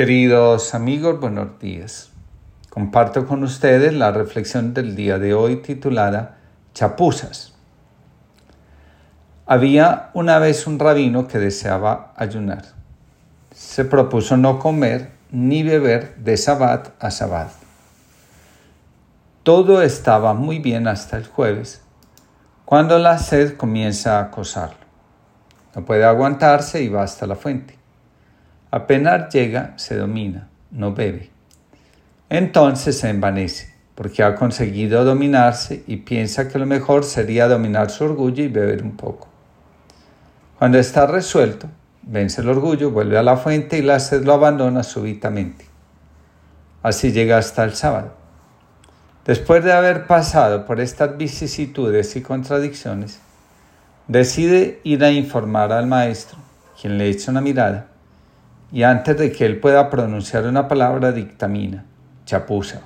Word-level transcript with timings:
Queridos 0.00 0.74
amigos, 0.74 1.20
buenos 1.20 1.58
días. 1.58 2.08
Comparto 2.70 3.26
con 3.26 3.42
ustedes 3.42 3.92
la 3.92 4.12
reflexión 4.12 4.72
del 4.72 4.96
día 4.96 5.18
de 5.18 5.34
hoy 5.34 5.56
titulada 5.56 6.38
Chapuzas. 6.72 7.52
Había 9.44 10.08
una 10.14 10.38
vez 10.38 10.66
un 10.66 10.78
rabino 10.78 11.28
que 11.28 11.38
deseaba 11.38 12.14
ayunar. 12.16 12.64
Se 13.54 13.84
propuso 13.84 14.38
no 14.38 14.58
comer 14.58 15.10
ni 15.30 15.62
beber 15.62 16.16
de 16.16 16.38
sabbat 16.38 16.92
a 16.98 17.10
sabbat. 17.10 17.50
Todo 19.42 19.82
estaba 19.82 20.32
muy 20.32 20.60
bien 20.60 20.88
hasta 20.88 21.18
el 21.18 21.26
jueves, 21.26 21.82
cuando 22.64 22.98
la 22.98 23.18
sed 23.18 23.58
comienza 23.58 24.16
a 24.16 24.22
acosarlo. 24.22 24.86
No 25.76 25.84
puede 25.84 26.06
aguantarse 26.06 26.82
y 26.82 26.88
va 26.88 27.02
hasta 27.02 27.26
la 27.26 27.36
fuente. 27.36 27.79
Apenas 28.72 29.34
llega, 29.34 29.74
se 29.76 29.96
domina, 29.96 30.48
no 30.70 30.94
bebe. 30.94 31.30
Entonces 32.28 32.96
se 32.96 33.10
envanece, 33.10 33.74
porque 33.96 34.22
ha 34.22 34.36
conseguido 34.36 35.04
dominarse 35.04 35.82
y 35.88 35.96
piensa 35.96 36.46
que 36.46 36.60
lo 36.60 36.66
mejor 36.66 37.02
sería 37.02 37.48
dominar 37.48 37.90
su 37.90 38.04
orgullo 38.04 38.44
y 38.44 38.48
beber 38.48 38.84
un 38.84 38.96
poco. 38.96 39.28
Cuando 40.56 40.78
está 40.78 41.06
resuelto, 41.06 41.66
vence 42.02 42.42
el 42.42 42.48
orgullo, 42.48 42.92
vuelve 42.92 43.18
a 43.18 43.24
la 43.24 43.36
fuente 43.36 43.76
y 43.76 43.82
la 43.82 43.98
sed 43.98 44.24
lo 44.24 44.34
abandona 44.34 44.84
súbitamente. 44.84 45.64
Así 46.84 47.10
llega 47.10 47.38
hasta 47.38 47.64
el 47.64 47.74
sábado. 47.74 48.14
Después 49.26 49.64
de 49.64 49.72
haber 49.72 50.06
pasado 50.06 50.64
por 50.64 50.78
estas 50.78 51.16
vicisitudes 51.16 52.14
y 52.14 52.22
contradicciones, 52.22 53.20
decide 54.06 54.80
ir 54.84 55.02
a 55.02 55.10
informar 55.10 55.72
al 55.72 55.88
maestro, 55.88 56.38
quien 56.80 56.96
le 56.96 57.08
echa 57.08 57.32
una 57.32 57.40
mirada 57.40 57.89
y 58.72 58.82
antes 58.84 59.18
de 59.18 59.32
que 59.32 59.46
él 59.46 59.60
pueda 59.60 59.90
pronunciar 59.90 60.46
una 60.46 60.68
palabra 60.68 61.12
dictamina, 61.12 61.84
chapuza. 62.24 62.82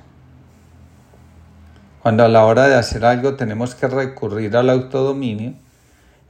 Cuando 2.01 2.23
a 2.23 2.27
la 2.27 2.45
hora 2.45 2.67
de 2.67 2.75
hacer 2.75 3.05
algo 3.05 3.35
tenemos 3.35 3.75
que 3.75 3.87
recurrir 3.87 4.55
al 4.57 4.69
autodominio, 4.69 5.53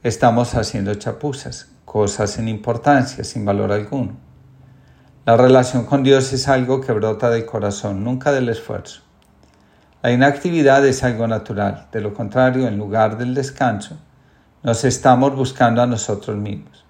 estamos 0.02 0.54
haciendo 0.54 0.94
chapuzas, 0.94 1.68
cosas 1.84 2.30
sin 2.30 2.48
importancia, 2.48 3.24
sin 3.24 3.44
valor 3.44 3.72
alguno. 3.72 4.16
La 5.26 5.36
relación 5.36 5.84
con 5.84 6.02
Dios 6.02 6.32
es 6.32 6.48
algo 6.48 6.80
que 6.80 6.92
brota 6.92 7.30
del 7.30 7.44
corazón, 7.44 8.04
nunca 8.04 8.32
del 8.32 8.48
esfuerzo. 8.48 9.02
La 10.02 10.12
inactividad 10.12 10.86
es 10.86 11.02
algo 11.02 11.26
natural, 11.26 11.88
de 11.90 12.00
lo 12.00 12.14
contrario, 12.14 12.68
en 12.68 12.78
lugar 12.78 13.18
del 13.18 13.34
descanso, 13.34 13.98
nos 14.62 14.84
estamos 14.84 15.36
buscando 15.36 15.82
a 15.82 15.86
nosotros 15.86 16.36
mismos. 16.36 16.85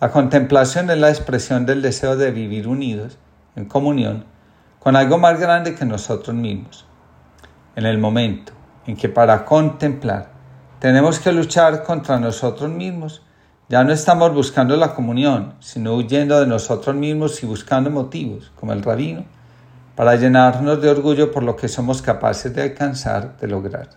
La 0.00 0.12
contemplación 0.12 0.90
es 0.90 0.98
la 0.98 1.08
expresión 1.08 1.66
del 1.66 1.82
deseo 1.82 2.16
de 2.16 2.30
vivir 2.30 2.68
unidos, 2.68 3.18
en 3.56 3.64
comunión, 3.64 4.26
con 4.78 4.94
algo 4.94 5.18
más 5.18 5.40
grande 5.40 5.74
que 5.74 5.84
nosotros 5.84 6.36
mismos. 6.36 6.86
En 7.74 7.84
el 7.84 7.98
momento 7.98 8.52
en 8.86 8.96
que 8.96 9.08
para 9.08 9.44
contemplar 9.44 10.30
tenemos 10.78 11.18
que 11.18 11.32
luchar 11.32 11.82
contra 11.82 12.20
nosotros 12.20 12.70
mismos, 12.70 13.22
ya 13.68 13.82
no 13.82 13.92
estamos 13.92 14.32
buscando 14.32 14.76
la 14.76 14.94
comunión, 14.94 15.54
sino 15.58 15.94
huyendo 15.96 16.38
de 16.38 16.46
nosotros 16.46 16.94
mismos 16.94 17.42
y 17.42 17.46
buscando 17.46 17.90
motivos, 17.90 18.52
como 18.54 18.72
el 18.72 18.84
rabino, 18.84 19.24
para 19.96 20.14
llenarnos 20.14 20.80
de 20.80 20.90
orgullo 20.90 21.32
por 21.32 21.42
lo 21.42 21.56
que 21.56 21.66
somos 21.66 22.02
capaces 22.02 22.54
de 22.54 22.62
alcanzar, 22.62 23.36
de 23.36 23.48
lograr. 23.48 23.88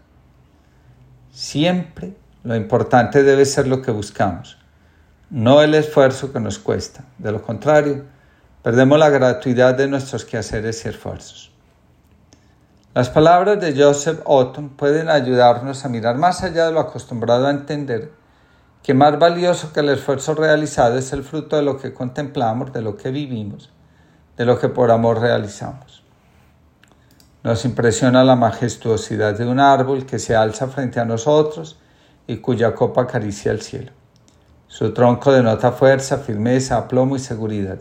Siempre 1.29 2.15
lo 2.43 2.55
importante 2.55 3.21
debe 3.21 3.45
ser 3.45 3.67
lo 3.67 3.83
que 3.83 3.91
buscamos, 3.91 4.57
no 5.31 5.61
el 5.61 5.73
esfuerzo 5.75 6.33
que 6.33 6.41
nos 6.41 6.59
cuesta. 6.59 7.05
De 7.17 7.31
lo 7.31 7.41
contrario, 7.41 8.03
perdemos 8.61 8.99
la 8.99 9.09
gratuidad 9.09 9.75
de 9.75 9.87
nuestros 9.87 10.25
quehaceres 10.25 10.85
y 10.85 10.89
esfuerzos. 10.89 11.53
Las 12.93 13.09
palabras 13.09 13.61
de 13.61 13.73
Joseph 13.81 14.19
Otton 14.25 14.71
pueden 14.71 15.09
ayudarnos 15.09 15.85
a 15.85 15.89
mirar 15.89 16.17
más 16.17 16.43
allá 16.43 16.65
de 16.65 16.73
lo 16.73 16.81
acostumbrado 16.81 17.47
a 17.47 17.51
entender 17.51 18.11
que 18.83 18.93
más 18.93 19.17
valioso 19.17 19.71
que 19.71 19.79
el 19.79 19.89
esfuerzo 19.89 20.35
realizado 20.35 20.97
es 20.97 21.13
el 21.13 21.23
fruto 21.23 21.55
de 21.55 21.61
lo 21.61 21.77
que 21.77 21.93
contemplamos, 21.93 22.73
de 22.73 22.81
lo 22.81 22.97
que 22.97 23.09
vivimos, 23.09 23.71
de 24.35 24.43
lo 24.43 24.59
que 24.59 24.67
por 24.67 24.91
amor 24.91 25.21
realizamos. 25.21 26.03
Nos 27.43 27.63
impresiona 27.63 28.25
la 28.25 28.35
majestuosidad 28.35 29.37
de 29.37 29.47
un 29.47 29.61
árbol 29.61 30.05
que 30.05 30.19
se 30.19 30.35
alza 30.35 30.67
frente 30.67 30.99
a 30.99 31.05
nosotros 31.05 31.79
y 32.27 32.37
cuya 32.37 32.75
copa 32.75 33.03
acaricia 33.03 33.53
el 33.53 33.61
cielo. 33.61 33.93
Su 34.71 34.93
tronco 34.93 35.33
denota 35.33 35.73
fuerza, 35.73 36.19
firmeza, 36.19 36.77
aplomo 36.77 37.17
y 37.17 37.19
seguridad. 37.19 37.79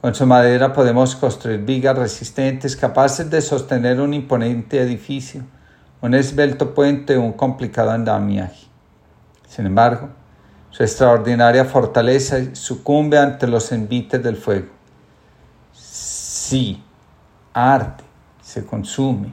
Con 0.00 0.14
su 0.14 0.26
madera 0.26 0.72
podemos 0.72 1.16
construir 1.16 1.58
vigas 1.64 1.98
resistentes 1.98 2.76
capaces 2.76 3.28
de 3.28 3.42
sostener 3.42 4.00
un 4.00 4.14
imponente 4.14 4.80
edificio, 4.80 5.42
un 6.00 6.14
esbelto 6.14 6.72
puente 6.72 7.16
o 7.16 7.22
un 7.22 7.32
complicado 7.32 7.90
andamiaje. 7.90 8.68
Sin 9.48 9.66
embargo, 9.66 10.10
su 10.70 10.84
extraordinaria 10.84 11.64
fortaleza 11.64 12.36
sucumbe 12.52 13.18
ante 13.18 13.48
los 13.48 13.72
envites 13.72 14.22
del 14.22 14.36
fuego. 14.36 14.68
Sí, 15.72 16.80
arte, 17.52 18.04
se 18.40 18.64
consume, 18.64 19.32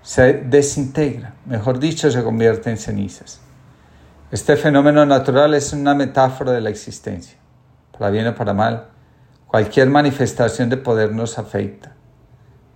se 0.00 0.32
desintegra, 0.32 1.34
mejor 1.44 1.80
dicho, 1.80 2.08
se 2.08 2.22
convierte 2.22 2.70
en 2.70 2.78
cenizas. 2.78 3.40
Este 4.30 4.56
fenómeno 4.56 5.04
natural 5.06 5.54
es 5.54 5.72
una 5.72 5.92
metáfora 5.92 6.52
de 6.52 6.60
la 6.60 6.70
existencia. 6.70 7.36
Para 7.90 8.10
bien 8.10 8.28
o 8.28 8.34
para 8.36 8.54
mal, 8.54 8.86
cualquier 9.48 9.90
manifestación 9.90 10.68
de 10.68 10.76
poder 10.76 11.12
nos 11.12 11.36
afecta. 11.36 11.96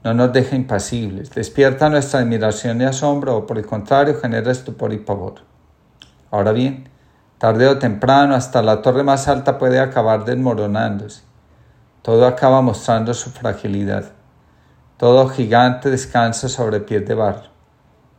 No 0.03 0.15
nos 0.15 0.33
deja 0.33 0.57
impasibles, 0.57 1.31
despierta 1.31 1.89
nuestra 1.89 2.19
admiración 2.19 2.81
y 2.81 2.85
asombro 2.87 3.37
o 3.37 3.47
por 3.47 3.59
el 3.59 3.67
contrario 3.67 4.19
genera 4.21 4.51
estupor 4.51 4.93
y 4.93 4.99
pavor. 4.99 5.35
Ahora 6.33 6.51
bien, 6.51 6.89
tarde 7.39 7.69
o 7.69 7.79
temprano 7.79 8.35
hasta 8.35 8.61
la 8.61 8.83
torre 8.83 9.05
más 9.05 9.29
alta 9.29 9.57
puede 9.57 9.79
acabar 9.79 10.25
desmoronándose. 10.25 11.23
Todo 12.03 12.27
acaba 12.27 12.63
mostrando 12.63 13.15
su 13.15 13.31
fragilidad. 13.31 14.07
Todo 14.97 15.29
gigante 15.29 15.89
descansa 15.89 16.49
sobre 16.49 16.81
pies 16.81 17.07
de 17.07 17.15
barro. 17.15 17.49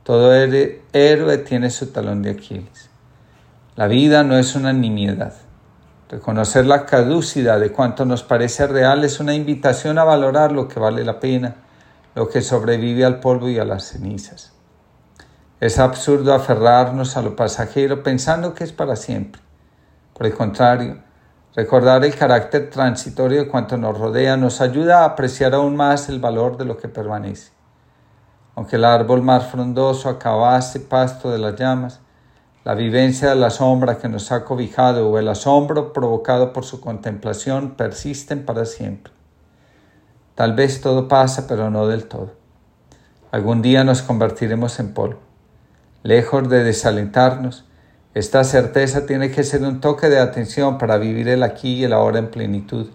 Todo 0.03 0.33
héroe 0.33 1.37
tiene 1.39 1.69
su 1.69 1.87
talón 1.87 2.21
de 2.21 2.29
Aquiles. 2.29 2.94
La 3.75 3.87
vida 3.87 4.23
no 4.23 4.37
es 4.37 4.55
una 4.55 4.71
nimiedad. 4.71 5.33
Reconocer 6.07 6.65
la 6.65 6.85
caducidad 6.85 7.59
de 7.59 7.73
cuanto 7.73 8.05
nos 8.05 8.23
parece 8.23 8.67
real 8.67 9.03
es 9.03 9.19
una 9.19 9.33
invitación 9.33 9.97
a 9.97 10.05
valorar 10.05 10.53
lo 10.53 10.69
que 10.69 10.79
vale 10.79 11.03
la 11.03 11.19
pena, 11.19 11.55
lo 12.13 12.29
que 12.29 12.41
sobrevive 12.41 13.03
al 13.03 13.19
polvo 13.19 13.49
y 13.49 13.59
a 13.59 13.65
las 13.65 13.83
cenizas. 13.83 14.53
Es 15.59 15.77
absurdo 15.77 16.33
aferrarnos 16.33 17.17
a 17.17 17.21
lo 17.21 17.35
pasajero 17.35 18.01
pensando 18.01 18.53
que 18.53 18.63
es 18.63 18.71
para 18.71 18.95
siempre. 18.95 19.41
Por 20.13 20.25
el 20.25 20.33
contrario, 20.33 20.99
recordar 21.53 22.05
el 22.05 22.15
carácter 22.15 22.69
transitorio 22.69 23.39
de 23.39 23.49
cuanto 23.49 23.75
nos 23.75 23.97
rodea 23.97 24.37
nos 24.37 24.61
ayuda 24.61 25.01
a 25.01 25.05
apreciar 25.05 25.53
aún 25.53 25.75
más 25.75 26.07
el 26.07 26.21
valor 26.21 26.55
de 26.55 26.63
lo 26.63 26.77
que 26.77 26.87
permanece. 26.87 27.51
Aunque 28.55 28.77
el 28.77 28.85
árbol 28.85 29.21
más 29.21 29.47
frondoso 29.47 30.07
acabase 30.07 30.79
pasto 30.79 31.29
de 31.29 31.39
las 31.39 31.59
llamas, 31.59 31.99
la 32.65 32.73
vivencia 32.73 33.29
de 33.29 33.35
la 33.35 33.51
sombra 33.51 33.99
que 33.99 34.09
nos 34.09 34.31
ha 34.31 34.43
cobijado 34.43 35.07
o 35.07 35.19
el 35.19 35.27
asombro 35.27 35.93
provocado 35.93 36.51
por 36.51 36.65
su 36.65 36.81
contemplación 36.81 37.75
persisten 37.75 38.43
para 38.43 38.65
siempre. 38.65 39.13
Tal 40.33 40.53
vez 40.53 40.81
todo 40.81 41.07
pasa, 41.07 41.45
pero 41.47 41.69
no 41.69 41.85
del 41.85 42.05
todo. 42.05 42.31
Algún 43.31 43.61
día 43.61 43.83
nos 43.83 44.01
convertiremos 44.01 44.79
en 44.79 44.95
polvo. 44.95 45.19
Lejos 46.01 46.49
de 46.49 46.63
desalentarnos, 46.63 47.65
esta 48.15 48.43
certeza 48.43 49.05
tiene 49.05 49.29
que 49.29 49.43
ser 49.43 49.61
un 49.61 49.79
toque 49.79 50.09
de 50.09 50.17
atención 50.17 50.79
para 50.79 50.97
vivir 50.97 51.27
el 51.29 51.43
aquí 51.43 51.75
y 51.75 51.83
el 51.83 51.93
ahora 51.93 52.17
en 52.17 52.31
plenitud, 52.31 52.89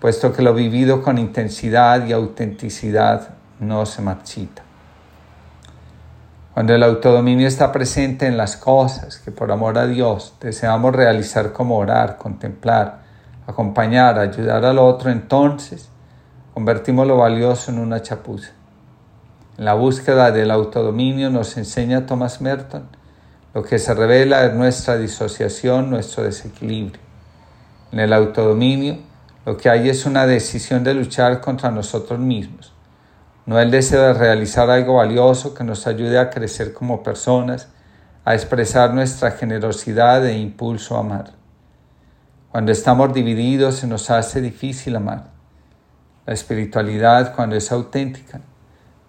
puesto 0.00 0.32
que 0.32 0.42
lo 0.42 0.54
vivido 0.54 1.02
con 1.02 1.18
intensidad 1.18 2.04
y 2.04 2.12
autenticidad 2.12 3.28
no 3.60 3.86
se 3.86 4.02
marchita. 4.02 4.67
Cuando 6.58 6.74
el 6.74 6.82
autodominio 6.82 7.46
está 7.46 7.70
presente 7.70 8.26
en 8.26 8.36
las 8.36 8.56
cosas 8.56 9.18
que 9.18 9.30
por 9.30 9.52
amor 9.52 9.78
a 9.78 9.86
Dios 9.86 10.34
deseamos 10.40 10.92
realizar 10.92 11.52
como 11.52 11.78
orar, 11.78 12.16
contemplar, 12.16 13.02
acompañar, 13.46 14.18
ayudar 14.18 14.64
al 14.64 14.80
otro, 14.80 15.08
entonces 15.08 15.88
convertimos 16.52 17.06
lo 17.06 17.16
valioso 17.16 17.70
en 17.70 17.78
una 17.78 18.02
chapuza. 18.02 18.50
En 19.56 19.66
la 19.66 19.74
búsqueda 19.74 20.32
del 20.32 20.50
autodominio 20.50 21.30
nos 21.30 21.56
enseña 21.56 22.06
Thomas 22.06 22.40
Merton, 22.40 22.88
lo 23.54 23.62
que 23.62 23.78
se 23.78 23.94
revela 23.94 24.44
es 24.44 24.52
nuestra 24.52 24.98
disociación, 24.98 25.90
nuestro 25.90 26.24
desequilibrio. 26.24 27.00
En 27.92 28.00
el 28.00 28.12
autodominio 28.12 28.98
lo 29.46 29.56
que 29.56 29.70
hay 29.70 29.88
es 29.88 30.06
una 30.06 30.26
decisión 30.26 30.82
de 30.82 30.94
luchar 30.94 31.40
contra 31.40 31.70
nosotros 31.70 32.18
mismos 32.18 32.72
no 33.48 33.58
el 33.58 33.70
deseo 33.70 34.02
de 34.02 34.12
realizar 34.12 34.68
algo 34.68 34.96
valioso 34.96 35.54
que 35.54 35.64
nos 35.64 35.86
ayude 35.86 36.18
a 36.18 36.28
crecer 36.28 36.74
como 36.74 37.02
personas, 37.02 37.68
a 38.26 38.34
expresar 38.34 38.92
nuestra 38.92 39.30
generosidad 39.30 40.26
e 40.26 40.36
impulso 40.36 40.96
a 40.96 41.00
amar. 41.00 41.30
Cuando 42.52 42.72
estamos 42.72 43.14
divididos 43.14 43.76
se 43.76 43.86
nos 43.86 44.10
hace 44.10 44.42
difícil 44.42 44.96
amar. 44.96 45.30
La 46.26 46.34
espiritualidad, 46.34 47.34
cuando 47.34 47.56
es 47.56 47.72
auténtica, 47.72 48.42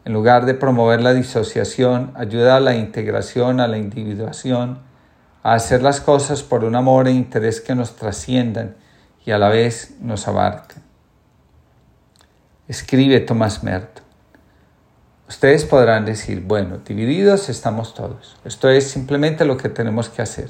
en 0.05 0.13
lugar 0.13 0.45
de 0.45 0.53
promover 0.53 1.01
la 1.01 1.13
disociación, 1.13 2.13
ayuda 2.15 2.55
a 2.55 2.61
la 2.61 2.75
integración, 2.75 3.59
a 3.59 3.67
la 3.67 3.77
individuación, 3.77 4.79
a 5.43 5.55
hacer 5.55 5.83
las 5.83 5.99
cosas 5.99 6.43
por 6.43 6.63
un 6.63 6.77
amor 6.77 7.09
e 7.09 7.11
interés 7.11 7.59
que 7.59 7.75
nos 7.75 7.97
trasciendan 7.97 8.77
y 9.25 9.31
a 9.31 9.37
la 9.37 9.49
vez 9.49 9.97
nos 9.99 10.29
abarcan. 10.29 10.81
Escribe 12.69 13.19
Tomás 13.19 13.65
Merton. 13.65 14.08
Ustedes 15.29 15.63
podrán 15.63 16.05
decir, 16.05 16.41
bueno, 16.41 16.79
divididos 16.83 17.49
estamos 17.49 17.93
todos. 17.93 18.35
Esto 18.45 18.67
es 18.67 18.89
simplemente 18.89 19.45
lo 19.45 19.57
que 19.57 19.69
tenemos 19.69 20.09
que 20.09 20.23
hacer. 20.23 20.49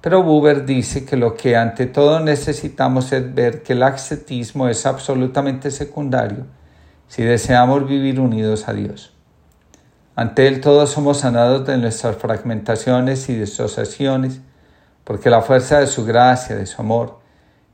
Pero 0.00 0.22
Buber 0.22 0.64
dice 0.64 1.04
que 1.04 1.16
lo 1.16 1.34
que 1.34 1.56
ante 1.56 1.86
todo 1.86 2.20
necesitamos 2.20 3.10
es 3.10 3.34
ver 3.34 3.64
que 3.64 3.72
el 3.72 3.82
ascetismo 3.82 4.68
es 4.68 4.86
absolutamente 4.86 5.72
secundario 5.72 6.46
si 7.08 7.24
deseamos 7.24 7.88
vivir 7.88 8.20
unidos 8.20 8.68
a 8.68 8.72
Dios. 8.72 9.14
Ante 10.14 10.46
Él 10.46 10.60
todos 10.60 10.90
somos 10.90 11.18
sanados 11.18 11.66
de 11.66 11.76
nuestras 11.76 12.14
fragmentaciones 12.14 13.28
y 13.28 13.34
disociaciones, 13.34 14.40
porque 15.02 15.28
la 15.28 15.42
fuerza 15.42 15.80
de 15.80 15.88
su 15.88 16.04
gracia, 16.04 16.54
de 16.54 16.66
su 16.66 16.80
amor, 16.80 17.18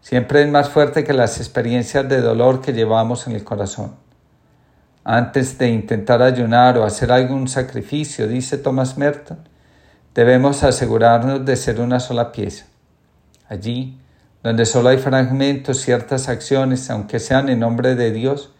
siempre 0.01 0.41
es 0.41 0.49
más 0.49 0.71
fuerte 0.71 1.05
que 1.05 1.13
las 1.13 1.37
experiencias 1.37 2.09
de 2.09 2.23
dolor 2.23 2.63
que 2.63 2.73
llevamos 2.73 3.27
en 3.27 3.35
el 3.35 3.45
corazón 3.45 4.08
antes 5.11 5.57
de 5.57 5.71
intentar 5.71 6.21
ayunar 6.21 6.77
o 6.77 6.85
hacer 6.85 7.11
algún 7.11 7.49
sacrificio, 7.49 8.29
dice 8.29 8.59
Thomas 8.59 8.99
Merton, 8.99 9.39
debemos 10.15 10.63
asegurarnos 10.65 11.47
de 11.47 11.57
ser 11.57 11.81
una 11.81 11.99
sola 11.99 12.31
pieza. 12.31 12.67
Allí, 13.49 13.99
donde 14.43 14.67
solo 14.67 14.91
hay 14.91 14.99
fragmentos, 14.99 15.81
ciertas 15.81 16.29
acciones, 16.29 16.91
aunque 16.91 17.21
sean 17.21 17.49
en 17.49 17.61
nombre 17.61 17.95
de 17.95 18.11
Dios, 18.11 18.53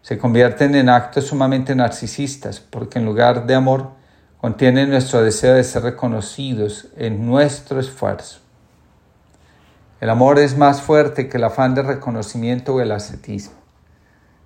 se 0.00 0.16
convierten 0.16 0.76
en 0.76 0.90
actos 0.90 1.24
sumamente 1.24 1.74
narcisistas, 1.74 2.60
porque 2.60 3.00
en 3.00 3.04
lugar 3.04 3.48
de 3.48 3.56
amor, 3.56 3.90
contienen 4.40 4.90
nuestro 4.90 5.24
deseo 5.24 5.54
de 5.54 5.64
ser 5.64 5.82
reconocidos 5.82 6.86
en 6.96 7.26
nuestro 7.26 7.80
esfuerzo. 7.80 8.38
El 10.00 10.08
amor 10.08 10.38
es 10.38 10.56
más 10.56 10.82
fuerte 10.82 11.28
que 11.28 11.38
el 11.38 11.44
afán 11.44 11.74
de 11.74 11.82
reconocimiento 11.82 12.76
o 12.76 12.80
el 12.80 12.92
ascetismo 12.92 13.59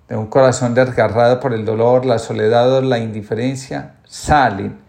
de 0.07 0.15
un 0.15 0.27
corazón 0.27 0.73
desgarrado 0.73 1.39
por 1.39 1.53
el 1.53 1.65
dolor, 1.65 2.05
la 2.05 2.19
soledad 2.19 2.71
o 2.71 2.81
la 2.81 2.99
indiferencia, 2.99 3.95
salen 4.05 4.79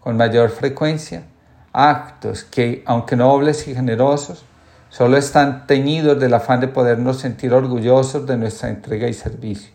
con 0.00 0.16
mayor 0.16 0.50
frecuencia 0.50 1.24
actos 1.72 2.44
que, 2.44 2.82
aunque 2.86 3.16
nobles 3.16 3.68
y 3.68 3.74
generosos, 3.74 4.44
solo 4.88 5.16
están 5.16 5.66
teñidos 5.66 6.18
del 6.18 6.34
afán 6.34 6.60
de 6.60 6.68
podernos 6.68 7.18
sentir 7.18 7.52
orgullosos 7.52 8.26
de 8.26 8.36
nuestra 8.36 8.68
entrega 8.68 9.08
y 9.08 9.14
servicio. 9.14 9.72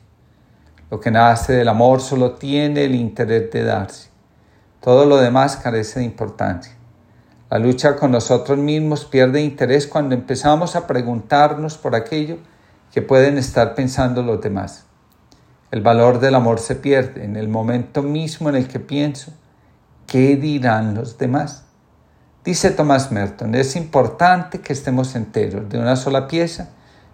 Lo 0.92 1.00
que 1.00 1.12
nace 1.12 1.54
del 1.54 1.68
amor 1.68 2.02
solo 2.02 2.34
tiene 2.34 2.86
el 2.86 2.96
interés 2.96 3.52
de 3.52 3.64
darse. 3.64 4.10
Todo 4.82 5.06
lo 5.06 5.18
demás 5.18 5.58
carece 5.58 6.00
de 6.00 6.06
importancia. 6.06 6.74
La 7.50 7.60
lucha 7.60 7.96
con 7.96 8.12
nosotros 8.12 8.58
mismos 8.58 9.06
pierde 9.06 9.42
interés 9.42 9.88
cuando 9.88 10.16
empezamos 10.16 10.76
a 10.76 10.88
preguntarnos 10.88 11.78
por 11.78 11.96
aquello 11.96 12.38
que 12.92 13.02
pueden 13.02 13.38
estar 13.38 13.76
pensando 13.76 14.22
los 14.22 14.42
demás. 14.42 14.85
El 15.72 15.82
valor 15.82 16.20
del 16.20 16.36
amor 16.36 16.60
se 16.60 16.76
pierde 16.76 17.26
en 17.26 17.36
el 17.36 17.50
momento 17.50 18.04
mismo 18.04 18.50
en 18.50 18.56
el 18.56 18.68
que 18.68 18.80
pienso, 18.80 19.32
¿qué 20.08 20.36
dirán 20.36 20.94
los 20.94 21.18
demás? 21.18 21.64
Dice 22.44 22.70
Thomas 22.70 23.12
Merton, 23.12 23.56
es 23.56 23.76
importante 23.76 24.62
que 24.62 24.74
estemos 24.74 25.16
enteros 25.16 25.68
de 25.68 25.80
una 25.80 25.96
sola 25.96 26.28
pieza 26.28 26.70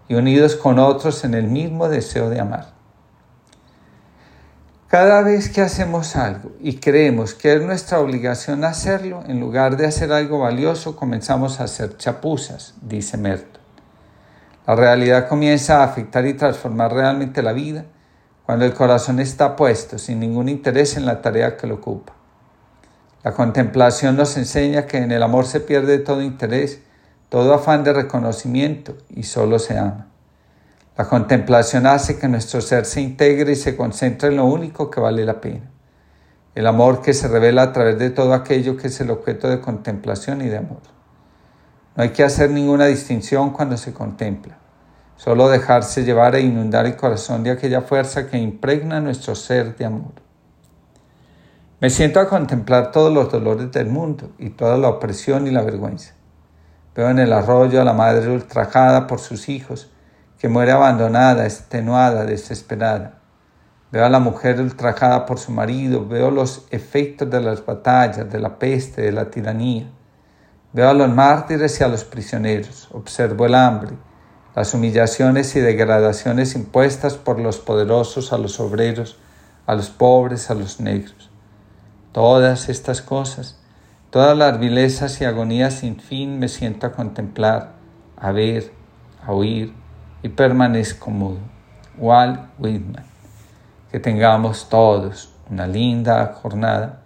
y 0.09 0.15
unidos 0.15 0.57
con 0.57 0.77
otros 0.77 1.23
en 1.23 1.33
el 1.33 1.47
mismo 1.47 1.87
deseo 1.87 2.29
de 2.29 2.41
amar. 2.41 2.73
Cada 4.89 5.21
vez 5.21 5.47
que 5.47 5.61
hacemos 5.61 6.17
algo 6.17 6.51
y 6.59 6.75
creemos 6.75 7.33
que 7.33 7.53
es 7.53 7.61
nuestra 7.61 8.01
obligación 8.01 8.65
hacerlo, 8.65 9.23
en 9.25 9.39
lugar 9.39 9.77
de 9.77 9.87
hacer 9.87 10.11
algo 10.11 10.39
valioso, 10.39 10.97
comenzamos 10.97 11.61
a 11.61 11.63
hacer 11.63 11.95
chapuzas, 11.95 12.73
dice 12.81 13.15
Merton. 13.15 13.61
La 14.67 14.75
realidad 14.75 15.29
comienza 15.29 15.79
a 15.79 15.85
afectar 15.85 16.25
y 16.27 16.33
transformar 16.33 16.93
realmente 16.93 17.41
la 17.41 17.53
vida 17.53 17.85
cuando 18.51 18.65
el 18.65 18.73
corazón 18.73 19.21
está 19.21 19.55
puesto 19.55 19.97
sin 19.97 20.19
ningún 20.19 20.49
interés 20.49 20.97
en 20.97 21.05
la 21.05 21.21
tarea 21.21 21.55
que 21.55 21.67
lo 21.67 21.75
ocupa. 21.75 22.11
La 23.23 23.31
contemplación 23.31 24.17
nos 24.17 24.35
enseña 24.35 24.87
que 24.87 24.97
en 24.97 25.13
el 25.13 25.23
amor 25.23 25.45
se 25.45 25.61
pierde 25.61 25.99
todo 25.99 26.21
interés, 26.21 26.81
todo 27.29 27.53
afán 27.53 27.85
de 27.85 27.93
reconocimiento 27.93 28.97
y 29.07 29.23
solo 29.23 29.57
se 29.57 29.77
ama. 29.77 30.09
La 30.97 31.07
contemplación 31.07 31.87
hace 31.87 32.19
que 32.19 32.27
nuestro 32.27 32.59
ser 32.59 32.83
se 32.83 32.99
integre 32.99 33.53
y 33.53 33.55
se 33.55 33.77
concentre 33.77 34.27
en 34.27 34.35
lo 34.35 34.43
único 34.43 34.91
que 34.91 34.99
vale 34.99 35.23
la 35.23 35.39
pena. 35.39 35.71
El 36.53 36.67
amor 36.67 37.01
que 37.01 37.13
se 37.13 37.29
revela 37.29 37.61
a 37.61 37.71
través 37.71 37.97
de 37.99 38.09
todo 38.09 38.33
aquello 38.33 38.75
que 38.75 38.87
es 38.87 38.99
el 38.99 39.11
objeto 39.11 39.47
de 39.47 39.61
contemplación 39.61 40.41
y 40.41 40.49
de 40.49 40.57
amor. 40.57 40.81
No 41.95 42.03
hay 42.03 42.09
que 42.09 42.25
hacer 42.25 42.49
ninguna 42.49 42.87
distinción 42.87 43.51
cuando 43.51 43.77
se 43.77 43.93
contempla 43.93 44.60
solo 45.23 45.49
dejarse 45.49 46.03
llevar 46.03 46.33
e 46.33 46.41
inundar 46.41 46.87
el 46.87 46.95
corazón 46.95 47.43
de 47.43 47.51
aquella 47.51 47.81
fuerza 47.81 48.27
que 48.27 48.39
impregna 48.39 48.99
nuestro 48.99 49.35
ser 49.35 49.77
de 49.77 49.85
amor. 49.85 50.13
Me 51.79 51.91
siento 51.91 52.19
a 52.19 52.27
contemplar 52.27 52.91
todos 52.91 53.13
los 53.13 53.31
dolores 53.31 53.71
del 53.71 53.85
mundo 53.85 54.31
y 54.39 54.49
toda 54.49 54.79
la 54.79 54.89
opresión 54.89 55.45
y 55.45 55.51
la 55.51 55.61
vergüenza. 55.61 56.15
Veo 56.95 57.11
en 57.11 57.19
el 57.19 57.33
arroyo 57.33 57.79
a 57.79 57.83
la 57.83 57.93
madre 57.93 58.31
ultrajada 58.31 59.05
por 59.05 59.19
sus 59.19 59.47
hijos, 59.47 59.91
que 60.39 60.49
muere 60.49 60.71
abandonada, 60.71 61.45
extenuada, 61.45 62.25
desesperada. 62.25 63.19
Veo 63.91 64.03
a 64.03 64.09
la 64.09 64.19
mujer 64.19 64.59
ultrajada 64.59 65.27
por 65.27 65.37
su 65.37 65.51
marido, 65.51 66.03
veo 66.07 66.31
los 66.31 66.65
efectos 66.71 67.29
de 67.29 67.41
las 67.41 67.63
batallas, 67.63 68.27
de 68.27 68.39
la 68.39 68.57
peste, 68.57 69.03
de 69.03 69.11
la 69.11 69.29
tiranía. 69.29 69.87
Veo 70.73 70.89
a 70.89 70.95
los 70.95 71.09
mártires 71.09 71.79
y 71.79 71.83
a 71.83 71.89
los 71.89 72.05
prisioneros, 72.05 72.89
observo 72.91 73.45
el 73.45 73.53
hambre, 73.53 73.91
las 74.55 74.73
humillaciones 74.73 75.55
y 75.55 75.61
degradaciones 75.61 76.55
impuestas 76.55 77.15
por 77.15 77.39
los 77.39 77.59
poderosos 77.59 78.33
a 78.33 78.37
los 78.37 78.59
obreros, 78.59 79.17
a 79.65 79.75
los 79.75 79.89
pobres, 79.89 80.49
a 80.49 80.55
los 80.55 80.79
negros. 80.79 81.29
Todas 82.11 82.67
estas 82.67 83.01
cosas, 83.01 83.57
todas 84.09 84.37
las 84.37 84.59
vilezas 84.59 85.21
y 85.21 85.25
agonías 85.25 85.75
sin 85.75 85.99
fin 85.99 86.39
me 86.39 86.49
siento 86.49 86.87
a 86.87 86.91
contemplar, 86.91 87.71
a 88.17 88.31
ver, 88.33 88.73
a 89.25 89.31
oír 89.31 89.73
y 90.21 90.29
permanezco 90.29 91.09
mudo. 91.11 91.39
Walt 91.97 92.41
Whitman. 92.59 93.05
Que 93.89 93.99
tengamos 93.99 94.69
todos 94.69 95.33
una 95.49 95.67
linda 95.67 96.37
jornada 96.41 97.01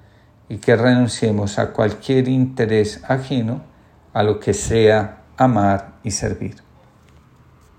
y 0.49 0.57
que 0.57 0.75
renunciemos 0.75 1.59
a 1.59 1.71
cualquier 1.71 2.27
interés 2.27 3.03
ajeno 3.07 3.61
a 4.13 4.23
lo 4.23 4.39
que 4.39 4.53
sea 4.53 5.23
amar 5.37 5.93
y 6.03 6.11
servir. 6.11 6.64